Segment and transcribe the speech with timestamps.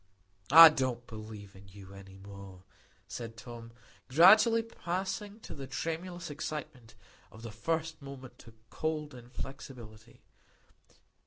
[0.49, 2.63] "I can't believe in you any more,"
[3.07, 3.71] said Tom,
[4.09, 6.95] gradually passing from the tremulous excitement
[7.31, 10.23] of the first moment to cold inflexibility.